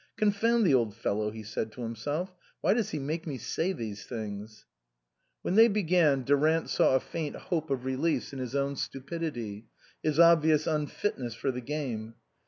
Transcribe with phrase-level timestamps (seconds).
[0.17, 4.03] "Confound the old fellow," he said to himself;" why does he make me say these
[4.03, 4.65] things?"
[5.43, 9.67] When they began, Durant saw a faint hope of release in his own stupidity,
[10.01, 12.15] his obvious un fitness for the game.